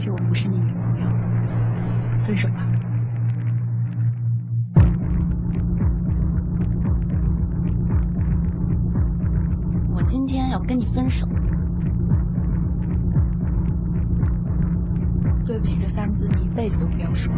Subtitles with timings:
[0.00, 1.06] 起，我不是你女朋友，
[2.20, 2.66] 分手吧。
[9.94, 11.28] 我今天要跟你分手。
[15.44, 17.30] 对不起这三个字，你一辈子都不要说。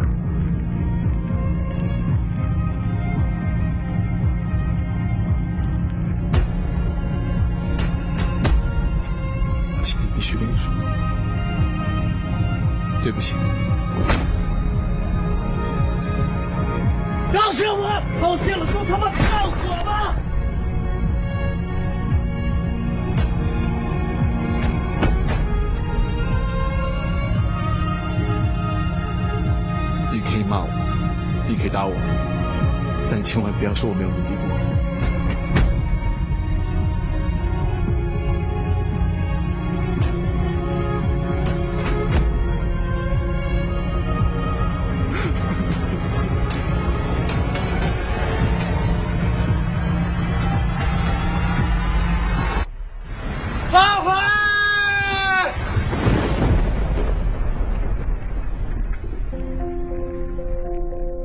[13.03, 13.35] 对不起，
[17.33, 18.01] 饶下我！
[18.21, 20.15] 道歉了就他妈放火吧！
[30.13, 30.69] 你可以骂我，
[31.49, 31.93] 你可以打我，
[33.11, 34.92] 但千万不要说我没有努力过。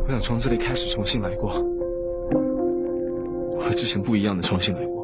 [0.09, 1.63] 我想从这里开始重新来过，
[3.61, 4.97] 和之前不一样的重新来过。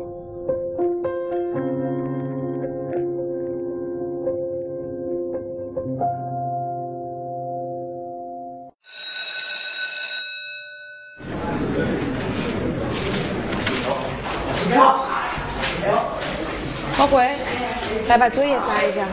[16.99, 17.29] 老鬼，
[18.09, 19.07] 来把作业发一下。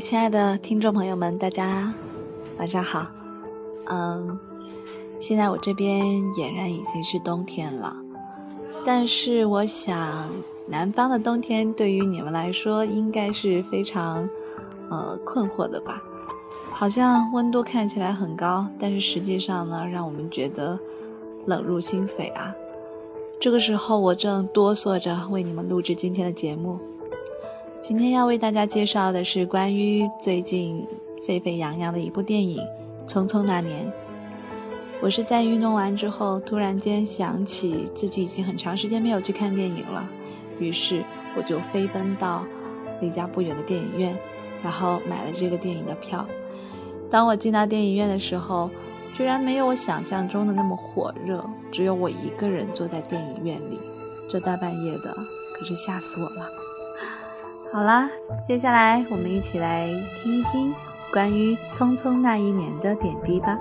[0.00, 1.92] 亲爱的听众朋友们，大家
[2.56, 3.06] 晚上好。
[3.86, 4.38] 嗯，
[5.18, 7.96] 现在我这边俨然已经是冬天了，
[8.84, 10.30] 但是我想
[10.66, 14.28] 南方的冬天对于你们来说应该是非常
[14.88, 16.00] 呃困惑的吧？
[16.72, 20.78] 好像温度看起来很高，但是实际上呢，让我们觉得
[21.46, 22.54] 冷入心扉啊。
[23.40, 26.78] 这个时候，我正哆嗦着为你们录制今天的节目。
[27.80, 30.84] 今天要为大家介绍的是关于最近
[31.24, 32.60] 沸沸扬扬的一部电影
[33.08, 33.86] 《匆匆那年》。
[35.00, 40.08] 我是在运动完之后，突然间想起自己已经很长时间没有去看电影了，
[40.58, 41.04] 于是
[41.36, 42.44] 我就飞奔到
[43.00, 44.18] 离家不远的电影院，
[44.60, 46.26] 然后买了这个电影的票。
[47.08, 48.68] 当我进到电影院的时候，
[49.14, 53.78] 居然没有我想象中的那么火热，只有我一个人坐在电影院里，
[54.28, 55.16] 这大半夜的，
[55.56, 56.57] 可是吓死我了。
[57.70, 58.10] 好啦，
[58.46, 60.74] 接下来我们一起来听一听
[61.12, 63.58] 关于《匆匆那一年》的点滴吧。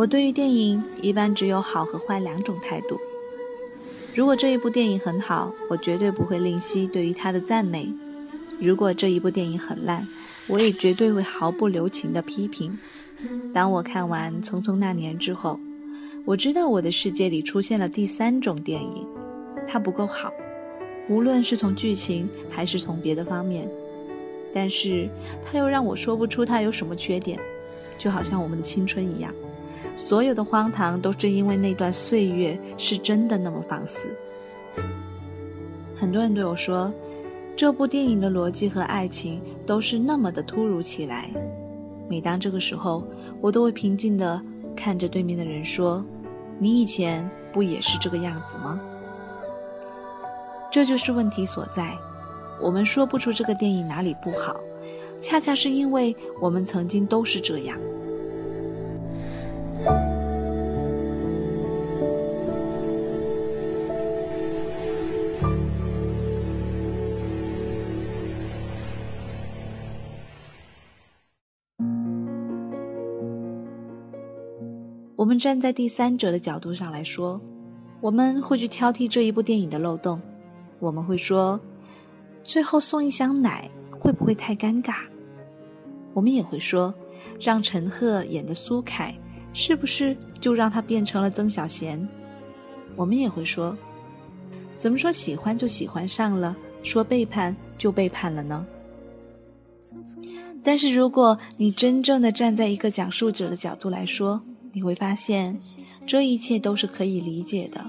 [0.00, 2.98] 我对于电影一般只有好和坏两种态度。
[4.14, 7.84] 如果这一部电影很好，我绝对不会吝惜对于它的赞美；
[8.58, 10.08] 如果这一部电影很烂，
[10.46, 12.78] 我也绝对会毫不留情的批评。
[13.52, 15.60] 当我看完《匆匆那年》之后，
[16.24, 19.06] 我知道我的世界里出现了第三种电影，
[19.68, 20.32] 它不够好，
[21.10, 23.68] 无论是从剧情还是从别的方面，
[24.54, 25.10] 但是
[25.44, 27.38] 它又让我说不出它有什么缺点，
[27.98, 29.30] 就好像我们的青春一样。
[29.96, 34.08] 所有的荒唐都是因为那段岁月是真的那么放肆。
[35.96, 36.92] 很多人对我说，
[37.54, 41.30] 这部电影的逻辑和爱情都是那么的突如其来。
[42.08, 43.04] 每当这个时候，
[43.40, 44.40] 我都会平静地
[44.74, 46.04] 看着对面的人说
[46.58, 48.80] ：“你以前不也是这个样子吗？
[50.72, 51.96] 这就是问题所在。
[52.62, 54.58] 我们说不出这个电影哪里不好，
[55.20, 57.78] 恰恰是因为我们曾经都是这样。
[75.40, 77.40] 站在第三者的角度上来说，
[78.00, 80.20] 我们会去挑剔这一部电影的漏洞，
[80.78, 81.58] 我们会说。
[82.42, 84.94] 最后送一箱奶会不会太尴尬？
[86.14, 86.92] 我们也会说，
[87.40, 89.14] 让陈赫演的苏凯
[89.52, 92.08] 是不是就让他变成了曾小贤？
[92.96, 93.76] 我们也会说，
[94.74, 98.66] 怎么说喜欢就喜欢上了，说背叛就背叛了呢？
[100.62, 105.58] 但是如果你真正的站在一个讲述者的角度来说，你会发现，
[106.06, 107.84] 这一切都是可以理解的，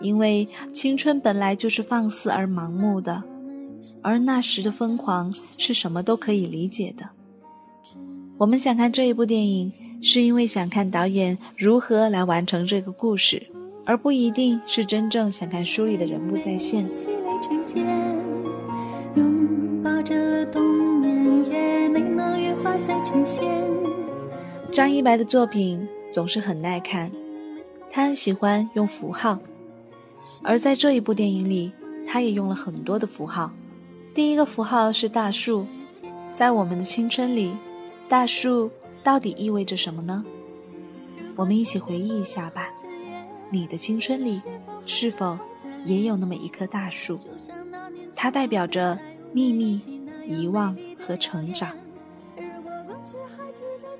[0.00, 3.22] 因为青春本来就是放肆而盲目的。
[4.04, 7.10] 而那时的疯狂是什么都可以理解的。
[8.38, 13.46] 我们想看这一部电影，是因为想看导演如何来完成这个故事，
[13.86, 16.88] 而不一定是真正想看书里的人物再现。
[24.72, 27.12] 张一白的作品总是很耐看，
[27.90, 29.38] 他很喜欢用符号，
[30.42, 31.70] 而在这一部电影里，
[32.06, 33.52] 他也用了很多的符号。
[34.14, 35.66] 第一个符号是大树，
[36.32, 37.54] 在我们的青春里，
[38.08, 38.70] 大树
[39.04, 40.24] 到底意味着什么呢？
[41.36, 42.70] 我们一起回忆一下吧。
[43.50, 44.40] 你的青春里
[44.86, 45.38] 是否
[45.84, 47.20] 也有那么一棵大树？
[48.16, 48.98] 它代表着
[49.34, 49.82] 秘密、
[50.26, 51.76] 遗忘和成长。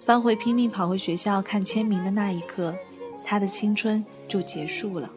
[0.05, 2.75] 方回拼命跑回学校看签名的那一刻，
[3.25, 5.11] 他的青春就结束了。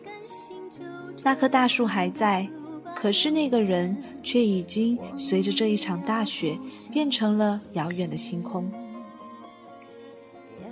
[1.24, 2.48] 那棵大树还在。
[2.96, 6.58] 可是那个人却已经随着这一场大雪
[6.94, 8.72] 变成了遥远的星空。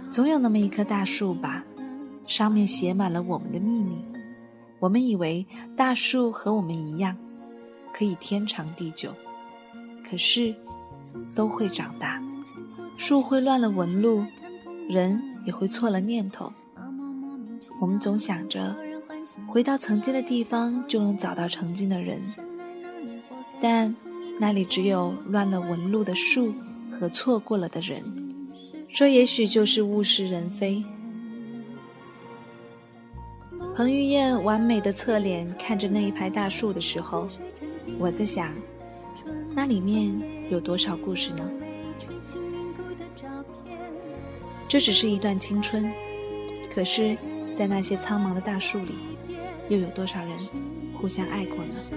[0.10, 1.66] 总有那么一棵大树吧，
[2.26, 4.04] 上面写满了我们的秘密。
[4.80, 5.46] 我们以为
[5.76, 7.16] 大树和我们一样，
[7.94, 9.14] 可以天长地久。
[10.10, 10.56] 可是，
[11.36, 12.24] 都会长大，
[13.06, 14.24] 树会乱了纹路，
[14.88, 16.50] 人也会错了念头。
[17.82, 18.74] 我们总想着。
[19.46, 22.24] 回到曾经的地方，就能找到曾经的人，
[23.60, 23.94] 但
[24.40, 26.54] 那里只有乱了纹路的树
[26.98, 28.02] 和错过了的人。
[28.88, 30.82] 这也许就是物是人非。
[33.76, 37.28] 彭于晏完美的侧脸看着那一排大树的时候，
[38.00, 38.54] 我在想，
[39.54, 40.18] 那里面
[40.50, 41.52] 有多少故事呢？
[44.74, 45.88] 这只是一段青春，
[46.74, 47.16] 可是，
[47.56, 48.96] 在那些苍茫的大树里。
[49.70, 50.36] 又有多少人
[51.00, 51.76] 互相爱过呢？
[51.92, 51.96] 如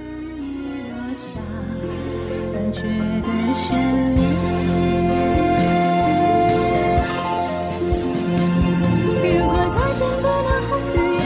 [9.47, 11.25] 果再见不能红着眼，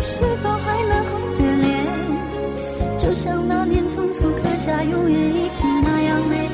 [0.00, 1.66] 是否还能红着脸？
[2.96, 6.47] 就像那年匆促刻下永远一起那样美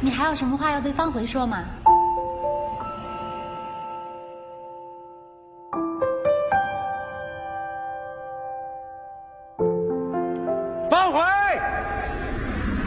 [0.00, 1.64] 你还有什么话要对方回说吗？
[10.88, 11.20] 方回，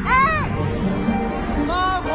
[0.06, 0.50] 哎，
[1.68, 2.10] 方回，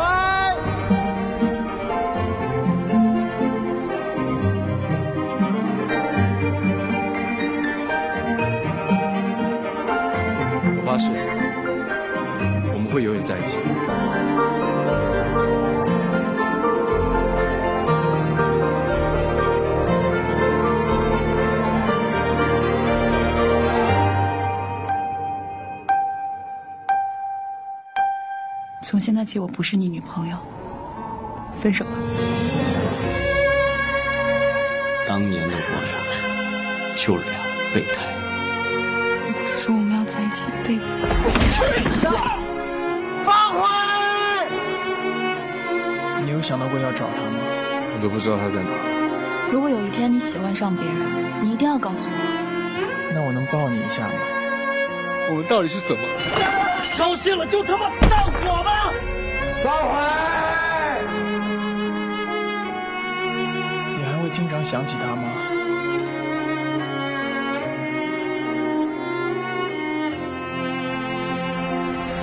[10.75, 11.11] 我发誓，
[12.73, 13.59] 我们会永远在一起。
[28.89, 30.37] 从现在起，我不是你女朋友，
[31.53, 31.91] 分手吧。
[35.09, 35.99] 当年的我俩
[36.95, 37.33] 就是俩
[37.75, 38.07] 备胎。
[39.27, 41.09] 你不是说我们要在一起一辈子吗？
[41.51, 42.09] 去你的！
[43.25, 43.67] 方回，
[46.25, 47.41] 你有想到过要找他吗？
[47.93, 48.71] 我都不知道他在哪。
[49.51, 50.97] 如果有一天你喜欢上别人，
[51.43, 52.15] 你一定要告诉我。
[53.13, 54.15] 那我能抱你一下吗？
[55.29, 56.03] 我们到底是怎么？
[56.97, 58.76] 高兴了就他妈荡火吧！
[59.63, 59.95] 方回，
[63.97, 65.23] 你还会经常想起他吗？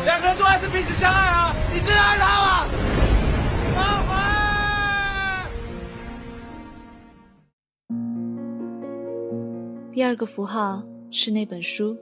[0.05, 1.53] 两个人做爱是彼此相爱啊！
[1.73, 2.67] 你真的爱他吗？
[9.91, 11.95] 第二个符号是那本书。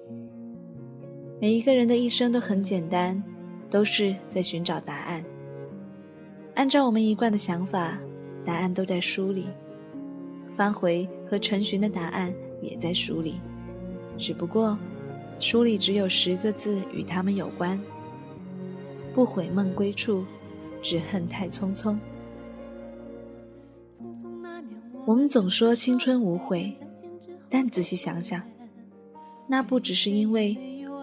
[1.41, 3.21] 每一个人的一生都很简单，
[3.71, 5.23] 都是在寻找答案。
[6.55, 7.97] 按照我们一贯的想法，
[8.45, 9.47] 答案都在书里。
[10.51, 13.39] 方回和陈寻的答案也在书里，
[14.17, 14.77] 只不过
[15.39, 17.81] 书里只有十个字与他们有关：
[19.15, 20.25] 不悔梦归处，
[20.81, 21.97] 只恨太匆匆。
[25.05, 26.75] 我们总说青春无悔，
[27.49, 28.43] 但仔细想想，
[29.47, 30.57] 那不只是因为。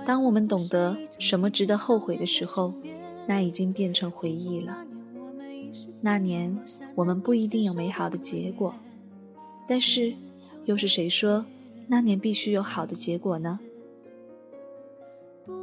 [0.08, 2.72] 当我们懂得什么值得后悔的时候，
[3.26, 4.78] 那已经变成回忆了。
[6.00, 6.58] 那年
[6.94, 8.74] 我们不一定有美好的结果，
[9.66, 10.14] 但是
[10.64, 11.44] 又是谁说
[11.88, 13.60] 那年必须有好的结果呢？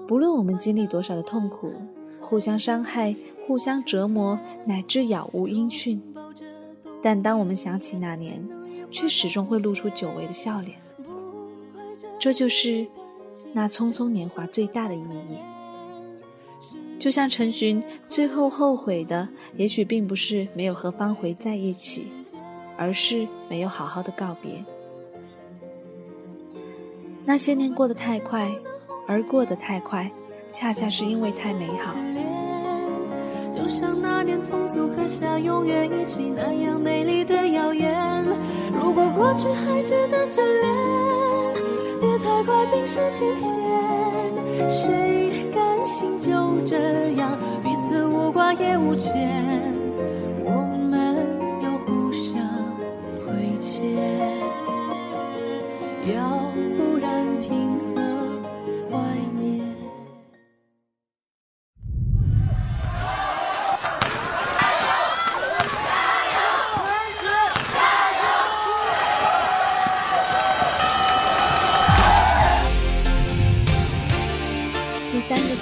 [0.08, 1.74] 不论我们经历多少的痛苦，
[2.22, 3.16] 互相伤害、
[3.48, 6.00] 互相折磨，乃至杳无音讯，
[7.02, 8.48] 但当我们想起那年，
[8.92, 10.78] 却始终会露出久违的笑脸。
[12.20, 12.86] 这就是。
[13.58, 15.40] 那匆匆年华最大的意义，
[17.00, 22.12] 就像陈寻最后后悔的，也许并不是没有和方茴在一起，
[22.76, 24.62] 而是没有好好的告别。
[27.24, 28.54] 那些年过得太快，
[29.08, 30.12] 而过得太快，
[30.52, 31.96] 恰恰是因为太美好。
[33.56, 38.26] 就像那年匆促刻下永远一起那样美丽的谣言，
[38.74, 41.05] 如果过去还值得眷恋。
[42.06, 43.50] 别太快冰释前嫌，
[44.70, 49.75] 谁甘心就这样彼此无挂也无牵？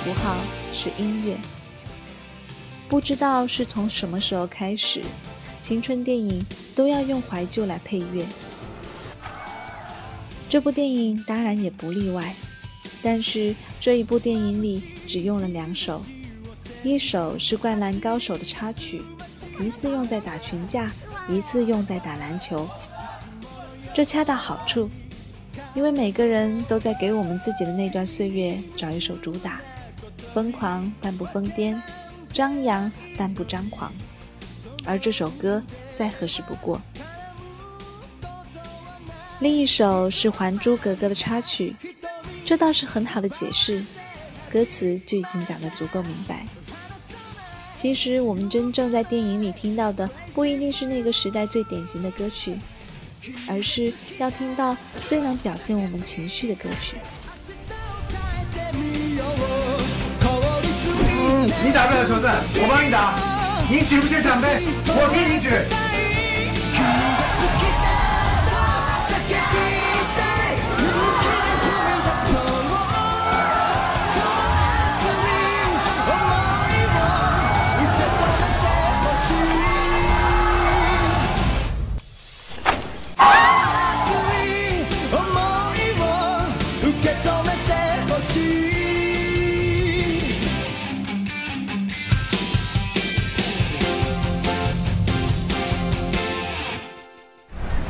[0.03, 0.36] 符号
[0.74, 1.38] 是音乐，
[2.89, 5.01] 不知道是从什么时候开始，
[5.62, 6.45] 青春电影
[6.75, 8.25] 都要用怀旧来配乐。
[10.50, 12.36] 这部电影当然也不例外，
[13.01, 16.03] 但是这一部电影里只用了两首，
[16.83, 19.01] 一首是《灌篮高手》的插曲，
[19.57, 20.91] 一次用在打群架，
[21.29, 22.69] 一次用在打篮球，
[23.93, 24.89] 这恰到好处，
[25.74, 29.62] 因为每个人都在给我们自己的那段岁月找一首主打。
[30.33, 31.79] 疯狂但不疯癫，
[32.33, 33.93] 张扬但不张狂，
[34.83, 35.61] 而这首歌
[35.93, 36.81] 再合适不过。
[39.39, 41.75] 另一首是《还珠格格》的插曲，
[42.43, 43.83] 这倒是很好的解释，
[44.49, 46.47] 歌词就已经讲得足够明白。
[47.75, 52.57] 其实我们真正在电影里听到的，不一定是那个时代最典型的歌曲，
[53.47, 54.75] 而是要听到
[55.05, 56.95] 最能表现我们情绪的歌曲。
[61.63, 63.13] 你打不了球赛，我帮你打。
[63.70, 65.48] 你举不起奖杯，我替你举。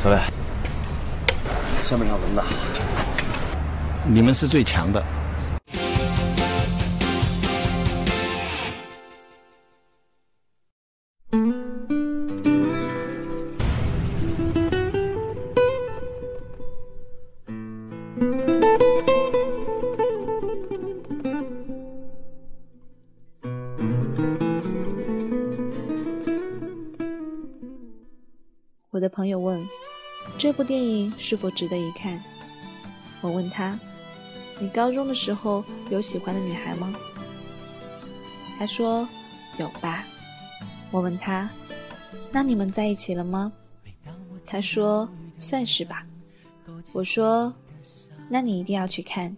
[0.03, 0.17] 小伟，
[1.81, 2.43] 下面上轮的，
[4.05, 5.01] 你们是最强的。
[30.43, 32.21] 这部电影是否值得一看？
[33.21, 33.79] 我问他
[34.59, 36.93] ：“你高中的时候有喜欢的女孩吗？”
[38.59, 39.07] 他说
[39.57, 40.05] ：“有吧。”
[40.91, 41.49] 我问他
[42.29, 43.53] ：“那你们在一起了吗？”
[44.45, 45.09] 他说
[45.39, 46.05] ：“算是吧。”
[46.91, 47.53] 我说
[48.27, 49.33] ：“那你一定要去看，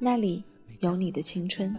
[0.00, 0.42] 那里
[0.80, 1.72] 有你的青春。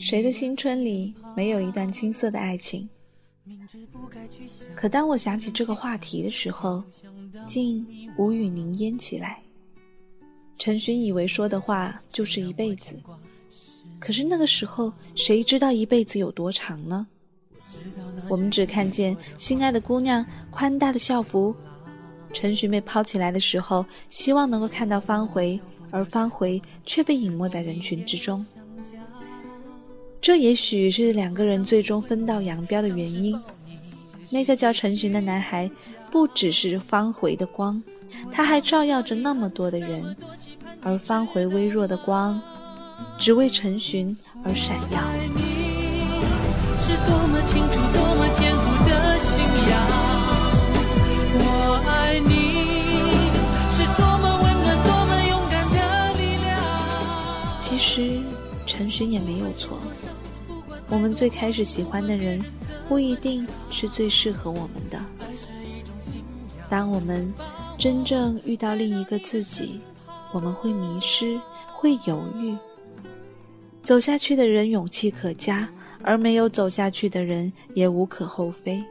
[0.00, 2.88] 谁的青春里没有一段青涩的爱情？”
[4.74, 6.82] 可当我想起这个话题的时候，
[7.46, 7.84] 竟
[8.16, 9.42] 无语凝噎起来。
[10.58, 12.94] 陈寻以为说的话就是一辈子，
[13.98, 17.06] 可是那个时候，谁知道一辈子有多长呢？
[18.28, 21.54] 我们只看见心爱的姑娘宽大的校服，
[22.32, 25.58] 陈寻被抛起来的时候，希望能够看到方回，
[25.90, 28.44] 而方回却被隐没在人群之中。
[30.20, 33.40] 这也许是两个人最终分道扬镳的原因。
[34.30, 35.70] 那个叫陈寻的男孩，
[36.10, 37.82] 不只是方回的光，
[38.30, 40.16] 他还照耀着那么多的人，
[40.82, 42.40] 而方回微弱的光，
[43.18, 45.00] 只为陈寻而闪耀。
[46.80, 49.72] 是多么清楚、多么坚固的信仰。
[51.34, 51.42] 我
[51.86, 52.32] 爱你，
[53.72, 55.76] 是多么温暖、多么勇敢的
[56.14, 56.48] 力量。
[57.58, 58.20] 其实，
[58.66, 59.78] 陈寻也没有错。
[60.90, 62.42] 我们最开始喜欢的人，
[62.88, 64.98] 不一定是最适合我们的。
[66.68, 67.32] 当我们
[67.76, 69.80] 真正遇到另一个自己，
[70.32, 71.38] 我们会迷失，
[71.74, 72.56] 会犹豫。
[73.82, 75.68] 走下去的人勇气可嘉，
[76.02, 78.82] 而没有走下去的人也无可厚非。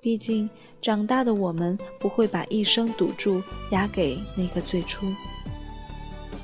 [0.00, 0.48] 毕竟，
[0.80, 5.06] 长大的我们不会把一生赌注押给那个最初。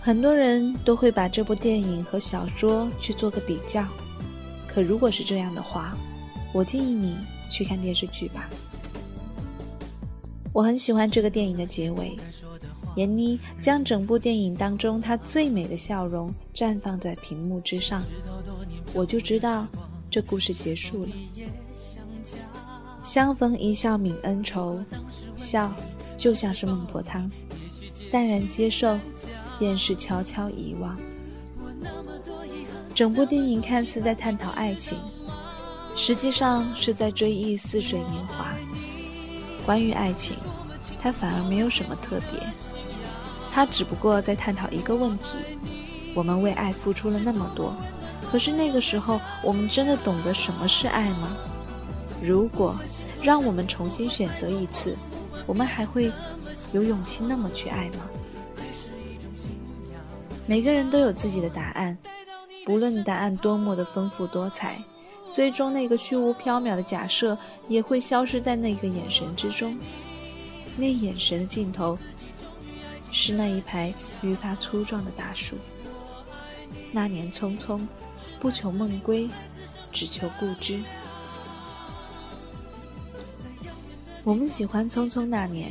[0.00, 3.86] 很多人都会把这部电影和小说去做个比较。
[4.74, 5.96] 可如果是这样的话，
[6.52, 7.16] 我建议你
[7.48, 8.50] 去看电视剧吧。
[10.52, 12.16] 我很喜欢这个电影的结尾，
[12.96, 18.02] 闫妮将整部电影当中她最美的笑容绽放在屏幕之上，
[18.92, 19.64] 我就知道
[20.10, 21.10] 这故事结束了。
[23.04, 24.82] 相逢一笑泯恩仇，
[25.36, 25.72] 笑
[26.18, 27.30] 就像是孟婆汤，
[28.10, 28.98] 淡然接受，
[29.58, 30.98] 便是悄悄遗忘。
[32.94, 34.96] 整部电影看似在探讨爱情，
[35.96, 38.46] 实际上是在追忆似水年华。
[39.66, 40.36] 关于爱情，
[40.96, 42.40] 它反而没有什么特别，
[43.50, 45.38] 它只不过在探讨一个问题：
[46.14, 47.74] 我们为爱付出了那么多，
[48.30, 51.36] 可是那个时候我们真的懂得什么是爱吗？
[52.22, 52.78] 如果
[53.20, 54.96] 让我们重新选择一次，
[55.46, 56.12] 我们还会
[56.72, 58.08] 有勇气那么去爱吗？
[60.46, 61.98] 每个人都有自己的答案。
[62.64, 64.82] 不论答案多么的丰富多彩，
[65.34, 67.36] 最终那个虚无缥缈的假设
[67.68, 69.76] 也会消失在那个眼神之中。
[70.76, 71.98] 那眼神的尽头，
[73.12, 75.56] 是那一排愈发粗壮的大树。
[76.90, 77.80] 那年匆匆，
[78.40, 79.28] 不求梦归，
[79.92, 80.82] 只求故知。
[84.24, 85.70] 我们喜欢《匆匆那年》，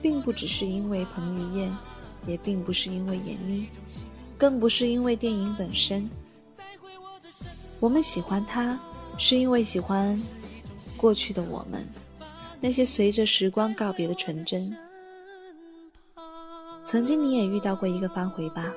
[0.00, 1.76] 并不只是因为彭于晏，
[2.26, 3.68] 也并不是因为闫妮。
[4.38, 6.08] 更不是因为电影本身，
[7.80, 8.78] 我们喜欢它，
[9.18, 10.18] 是因为喜欢
[10.96, 11.84] 过去的我们，
[12.60, 14.72] 那些随着时光告别的纯真。
[16.86, 18.72] 曾经你也遇到过一个方回吧？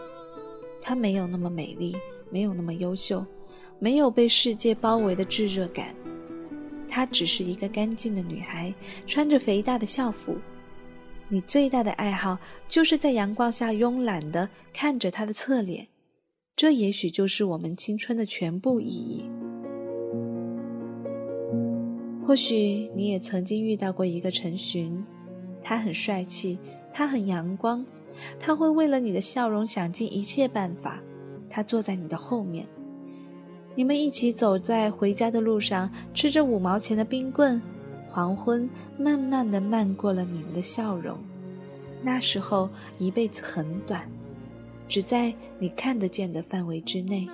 [0.82, 1.96] 她没有那么美丽，
[2.32, 3.24] 没有那么优秀，
[3.78, 5.96] 没有被世界包围的炙热感，
[6.90, 8.74] 她只是一个干净的女孩，
[9.06, 10.36] 穿着肥大的校服。
[11.32, 15.88] 你最大的爱好就是在阳光下慵懒地看着他的侧脸，
[16.58, 19.24] 这也许就是我们青春的全部意义。
[22.22, 25.02] 或许你也曾经遇到过一个陈寻，
[25.62, 26.60] 他很帅气，
[26.94, 27.86] 他很阳光，
[28.38, 31.02] 他会为了你的笑容想尽一切办法。
[31.50, 32.68] 他坐在你的后面，
[33.74, 37.62] 你们一起走在回家的路上，吃着五毛钱的冰棍。
[38.12, 41.18] 黄昏慢慢的漫过了你们的笑容，
[42.04, 44.10] 那时候一辈子很短，
[44.88, 47.28] 只在你看得见的范围之内。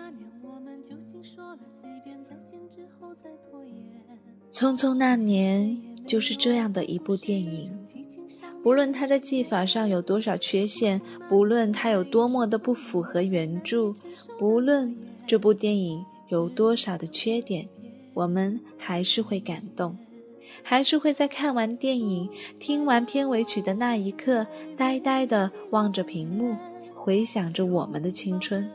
[4.51, 7.71] 匆匆那年就是这样的一部电影，
[8.63, 13.93] 不论它的技法上有多少缺陷，不论它有多么的不符合原著，
[14.39, 17.67] 不论这部电影有多少的缺点，
[18.13, 19.97] 我们还是会感动。
[20.69, 26.57] 还是会在看完电影、听完片尾曲的那一刻，呆呆地望着屏幕，
[26.93, 28.69] 回想着我们的青春，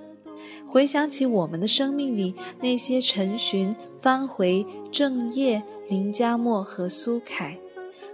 [0.66, 7.58] 回想起我们的生命里那些陈寻、方回、郑业、林佳墨和苏凯，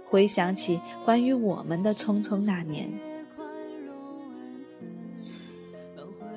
[0.09, 2.89] 回想起关于我们的匆匆那年。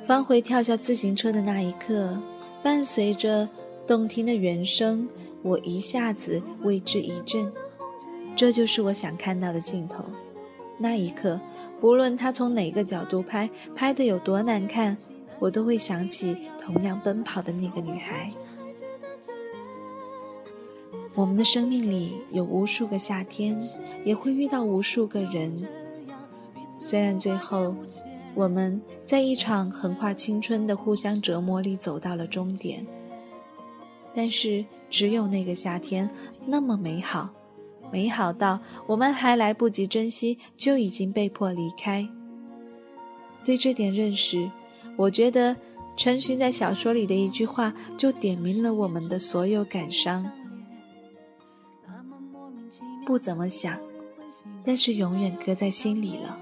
[0.00, 2.16] 方回跳下自行车的那一刻，
[2.62, 3.48] 伴随着
[3.84, 5.08] 动听的原声。
[5.42, 7.52] 我一下子为之一振，
[8.36, 10.04] 这就是我想看到的镜头。
[10.78, 11.40] 那一刻，
[11.80, 14.96] 不论他从哪个角度拍，拍的有多难看，
[15.38, 18.32] 我都会想起同样奔跑的那个女孩。
[21.14, 23.60] 我们的生命里有无数个夏天，
[24.04, 25.68] 也会遇到无数个人。
[26.78, 27.76] 虽然最后
[28.34, 32.86] 我们在一场横跨青春的互相折磨里走到了终点。
[34.14, 36.08] 但是，只有那个夏天
[36.44, 37.30] 那么美好，
[37.90, 42.06] 美好到我们还来不及珍惜，就已经被迫离开。
[43.42, 44.50] 对这点认识，
[44.98, 45.56] 我觉得
[45.96, 50.30] 陈寻在小说里的一句话就点明了我们的所有感伤。
[53.06, 53.80] 不怎么想，
[54.62, 56.38] 但是永远搁在心里了。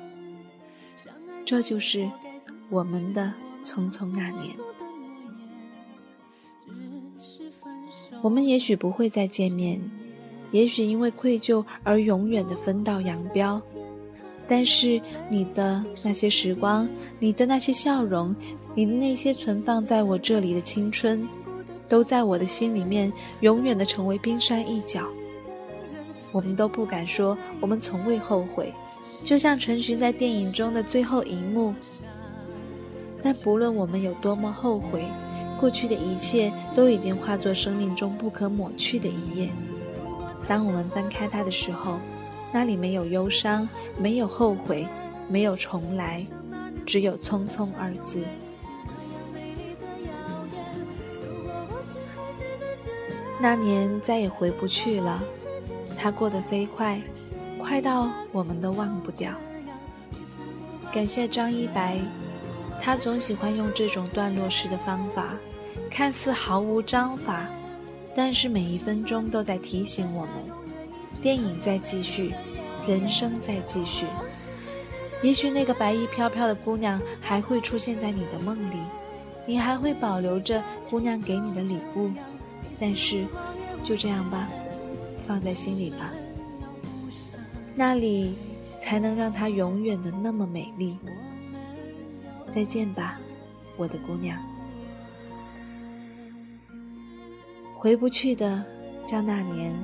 [1.45, 2.11] 这就是
[2.69, 3.33] 我们的
[3.63, 4.57] 匆匆那年。
[8.23, 9.81] 我们也许不会再见面，
[10.51, 13.61] 也许因为愧疚而永远的分道扬镳。
[14.47, 18.35] 但是你的那些时光，你的那些笑容，
[18.75, 21.27] 你的那些存放在我这里的青春，
[21.89, 25.07] 都在我的心里面永远的成为冰山一角。
[26.33, 28.73] 我们都不敢说我们从未后悔，
[29.25, 31.75] 就像陈寻在电影中的最后一幕。
[33.23, 35.05] 但不论我们有多么后悔，
[35.61, 39.51] 过去的一切都已经化作生命中不可抹去的一页。
[40.49, 42.01] 当我们翻开它的时候，
[42.51, 43.69] 那里没有忧伤，
[43.99, 44.89] 没有后悔，
[45.29, 46.27] 没有重来，
[46.87, 48.25] 只有匆匆二字。
[53.39, 55.23] 那年再也回不去了，
[55.99, 57.01] 它过得飞快，
[57.59, 59.33] 快到我们都忘不掉。
[60.91, 61.99] 感谢张一白，
[62.83, 65.35] 他总喜欢用这种段落式的方法，
[65.91, 67.47] 看似毫无章法，
[68.15, 70.35] 但是每一分钟都在提醒我们。
[71.21, 72.33] 电影在继续，
[72.87, 74.07] 人生在继续。
[75.23, 78.77] 也许那个白衣飘飘的姑娘还会出现在你的梦里，
[79.47, 82.11] 你还会保留着姑娘给你的礼物。
[82.79, 83.27] 但是，
[83.85, 84.49] 就这样吧，
[85.27, 86.11] 放在心里吧。
[87.75, 88.35] 那里
[88.81, 90.97] 才能让她永远的那么美丽。
[92.51, 93.21] 再见吧，
[93.77, 94.50] 我的姑娘。
[97.81, 98.63] 回不去的
[99.07, 99.75] 叫那年。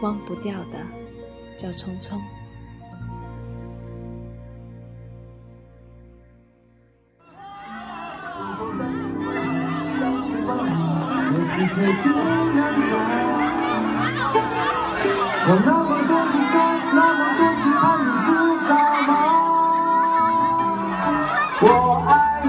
[0.00, 0.78] 忘不掉的，
[1.54, 2.18] 叫匆匆。
[15.46, 16.56] 我那么多疑惑，
[16.94, 18.28] 那么多期盼，你知
[18.66, 18.72] 道
[19.06, 19.12] 吗？
[21.60, 21.64] 我
[22.08, 22.10] 爱
[22.42, 22.48] 你，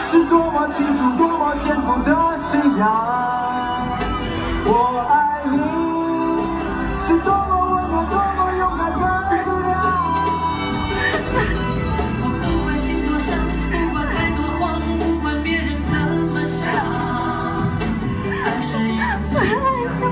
[0.00, 0.98] 是多么清楚，
[1.48, 2.12] 多么坚固的
[2.50, 2.84] 信仰。
[4.66, 4.70] 我
[5.08, 5.56] 爱你。
[7.00, 9.72] 是多么温暖，多么勇敢的姑娘。
[12.20, 13.32] 我不管心多伤，
[13.72, 14.60] 不管爱多慌，
[14.98, 15.96] 不管别人怎
[16.28, 16.60] 么想。
[18.44, 19.56] 爱是一种信仰。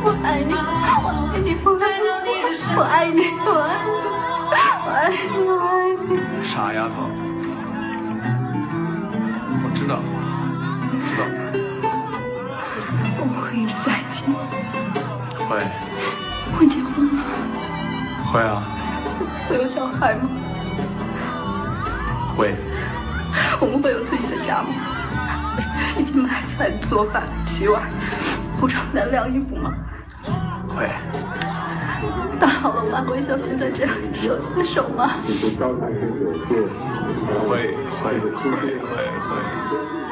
[0.04, 1.84] 我爱你，我爱你，我爱
[2.24, 2.32] 你，
[2.74, 3.52] 我爱你，我
[4.88, 6.08] 爱你，我爱你。
[6.42, 7.12] 傻丫头，
[15.56, 15.64] 会。
[16.58, 17.22] 会结婚吗？
[18.30, 18.62] 会啊。
[19.48, 20.28] 会有小孩吗？
[22.36, 22.54] 会。
[23.60, 24.68] 我们会有自己的家吗？
[25.96, 27.82] 一起买起来做饭、洗碗、
[28.58, 29.72] 铺床单、晾衣服吗？
[30.68, 30.90] 会。
[32.38, 35.12] 大好了，我们还会像现在这样手牵手吗？
[37.48, 39.36] 会会会会会。
[39.70, 40.05] 记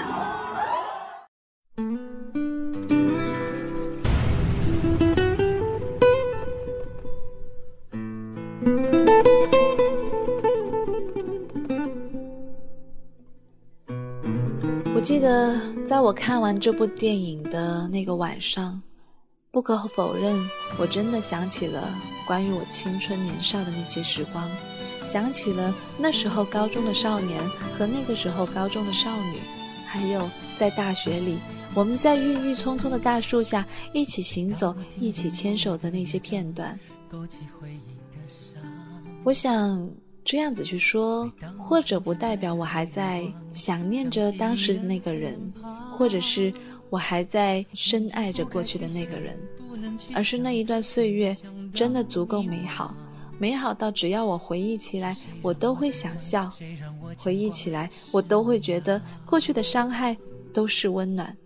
[16.04, 18.78] 我看完这部电影的那个晚上，
[19.50, 20.38] 不可否认，
[20.78, 21.82] 我真的想起了
[22.26, 24.46] 关于我青春年少的那些时光，
[25.02, 29.38] 想起了那时候高中的少年和那个时候高中的少女，
[29.86, 31.38] 还有在大学里
[31.72, 36.78] 我们在郁郁葱葱的大树下一起行走、一起牵手的那些片段。
[39.24, 39.90] 我想。
[40.26, 45.38] 这样子去说，或者不代表我还在想念着当时的那个人，
[45.96, 46.52] 或者是
[46.90, 49.38] 我还在深爱着过去的那个人，
[50.14, 51.36] 而是那一段岁月
[51.72, 52.94] 真的足够美好，
[53.38, 56.50] 美好到只要我回忆起来，我都会想笑；
[57.18, 60.16] 回忆起来，我都会觉得过去的伤害
[60.52, 61.36] 都是温暖，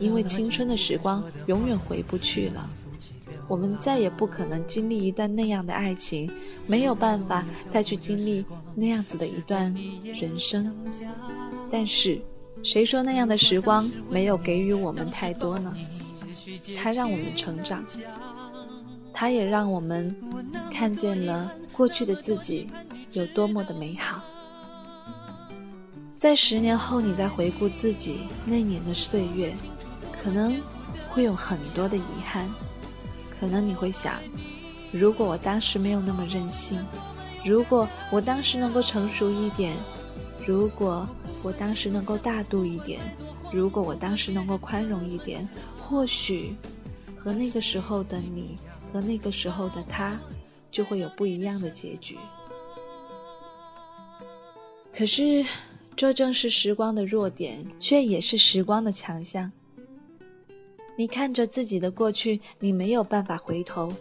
[0.00, 2.68] 因为青春的时光永远回不去了。
[3.48, 6.30] 我们再也不可能经历一段那样的爱情，
[6.66, 8.44] 没有办法再去经历
[8.74, 10.74] 那样子的一段人生。
[11.70, 12.22] 但是，
[12.62, 15.74] 谁说那样的时光没有给予我们太多呢？
[16.80, 17.84] 它让我们成长，
[19.12, 20.14] 它也让我们
[20.70, 22.68] 看见了过去的自己
[23.12, 24.22] 有多么的美好。
[26.18, 29.52] 在十年后，你再回顾自己那年的岁月，
[30.22, 30.56] 可能
[31.08, 32.48] 会有很多的遗憾。
[33.40, 34.14] 可能你会想，
[34.92, 36.78] 如果我当时没有那么任性，
[37.44, 39.74] 如果我当时能够成熟一点，
[40.46, 41.08] 如果
[41.42, 43.00] 我当时能够大度一点，
[43.52, 46.56] 如果我当时能够宽容一点，或许
[47.16, 48.56] 和那个时候的你
[48.92, 50.18] 和那个时候的他，
[50.70, 52.16] 就会有不一样的结局。
[54.92, 55.44] 可是。
[55.94, 59.52] 这正是时光的弱点，却也是时光的强项。
[60.96, 63.92] 你看着自己的过去，你没有办法回头，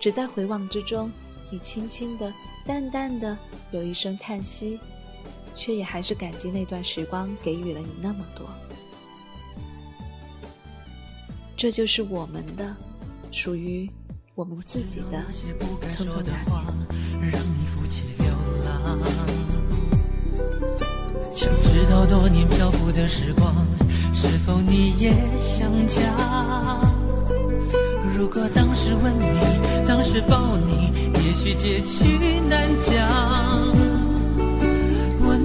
[0.00, 1.12] 只在回望之中，
[1.50, 2.32] 你轻轻的、
[2.64, 3.36] 淡淡的
[3.72, 4.80] 有一声叹息，
[5.54, 8.46] 却也还是感激那段时光给予了你那么多。
[11.56, 12.74] 这就是我们的，
[13.30, 13.88] 属于
[14.34, 15.24] 我们自己的
[15.88, 16.44] 匆匆那年。
[21.34, 23.66] 想知道多年漂浮的时光，
[24.14, 26.00] 是否你也想家？
[28.16, 30.92] 如果当时吻你，当时抱你，
[31.24, 34.03] 也许结局难讲。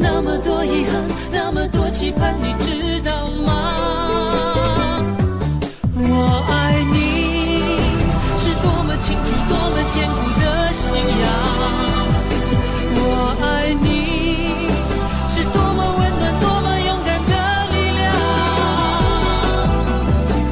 [0.01, 3.51] 那么多遗憾，那么多期盼，你知道吗？
[5.95, 6.97] 我爱你，
[8.37, 11.25] 是多么清楚，多么坚固的信仰。
[12.95, 13.01] 我
[13.41, 13.45] 爱
[13.81, 13.87] 你。
[15.29, 17.33] 是多么温暖，多么勇敢的
[17.73, 18.01] 力量。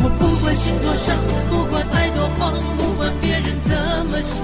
[0.03, 1.05] 我不管心多伤
[1.49, 3.71] 不管爱多慌，不管别人怎
[4.07, 4.35] 么想，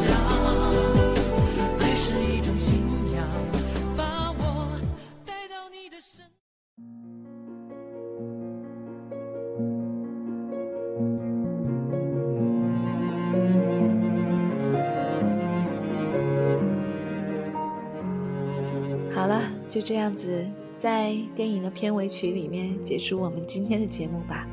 [19.73, 20.45] 就这样子，
[20.77, 24.47] 在电影的片尾曲里面结束我们今天的节目吧。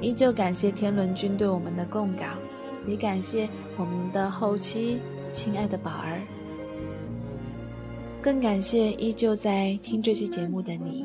[0.00, 2.22] 依旧感谢天伦君对我们的供稿，
[2.86, 5.00] 也感谢我们的后期
[5.32, 6.22] 亲爱的宝儿，
[8.22, 11.04] 更感谢依旧在听这期节目的你，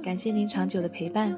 [0.00, 1.36] 感谢您长久的陪伴。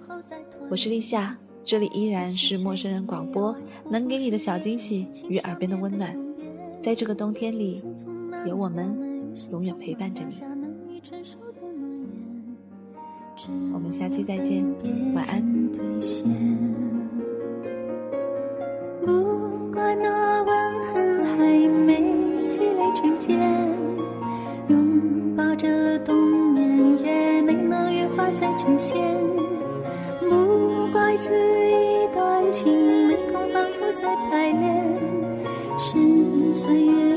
[0.68, 3.56] 我是立夏，这里依然是陌生人广播，
[3.90, 6.14] 能给你的小惊喜与耳边的温暖，
[6.82, 7.82] 在这个冬天里，
[8.46, 8.94] 有我们
[9.50, 10.59] 永远陪伴着你。
[13.72, 14.64] 我们下期再见，
[15.14, 15.42] 晚安。
[19.04, 20.48] 不怪那吻
[20.92, 21.96] 痕还没
[22.48, 23.38] 积累成茧，
[24.68, 26.14] 拥抱着冬
[26.52, 28.96] 眠也没能羽化再成仙。
[30.20, 31.30] 不怪这
[32.04, 34.86] 一段情没空反复再排练，
[35.78, 37.09] 是岁月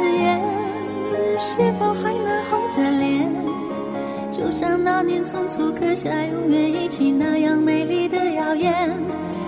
[0.00, 0.40] 能红着眼，
[1.38, 3.30] 是否还能红着脸？
[4.32, 8.88] 就像那年匆促刻下永远一起那样美丽的谣言。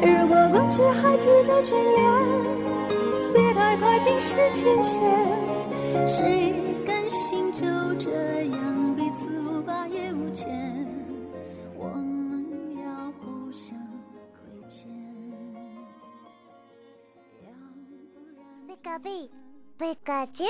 [0.02, 2.00] 如果过去还值得眷恋，
[3.32, 5.02] 别太快冰释前嫌。
[6.06, 6.54] 谁
[6.86, 7.62] 甘心就
[7.94, 8.10] 这
[8.44, 10.86] 样彼此无挂也无牵？
[11.76, 12.44] 我们
[12.76, 13.74] 要互相
[14.32, 14.86] 亏欠。
[18.82, 19.30] 隔壁，
[19.82, 20.44] 贝卡丘。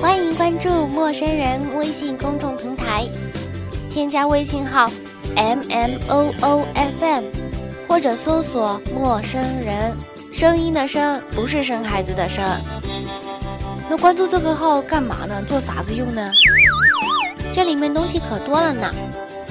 [0.00, 3.04] 欢迎关注陌生人微信公众平台，
[3.90, 4.88] 添加微信号
[5.34, 7.24] m m o o f m，
[7.88, 9.92] 或者搜索“陌生人”，
[10.32, 12.44] 声音的声不是生孩子的生。
[13.90, 15.42] 那关注这个号干嘛呢？
[15.48, 16.30] 做啥子用呢？
[17.52, 18.88] 这里面东西可多了呢，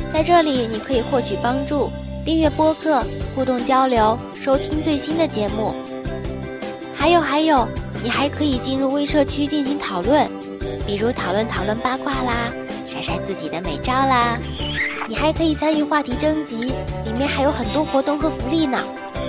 [0.10, 1.92] 在这里你可以获取帮助。
[2.24, 3.04] 订阅播客，
[3.36, 5.76] 互动交流，收听最新的节目。
[7.06, 7.68] 还有还有，
[8.02, 10.28] 你还可以进入微社区进行讨论，
[10.88, 12.52] 比如讨论讨论八卦啦，
[12.88, 14.40] 晒晒自己的美照啦。
[15.08, 16.74] 你还可以参与话题征集，
[17.06, 18.80] 里面还有很多活动和福利呢。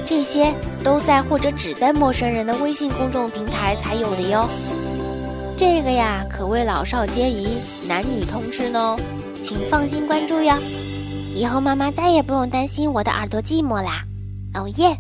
[0.07, 4.49] 这些都在或者只在陌生人的微信公众平台才有的哟。
[5.55, 8.97] 这个呀，可谓老少皆宜，男女通吃呢，
[9.43, 10.55] 请放心关注哟。
[11.35, 14.03] 以后妈妈再也不用担心我的耳朵寂寞啦，
[14.55, 14.99] 哦耶！